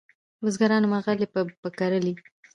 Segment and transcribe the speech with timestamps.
[0.43, 1.27] بزګرانو مرغلري
[1.61, 2.13] په کرلې